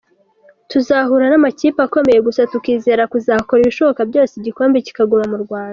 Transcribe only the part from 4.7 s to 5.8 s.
kikaguma mu Rwanda".